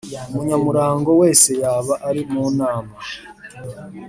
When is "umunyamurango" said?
0.31-1.11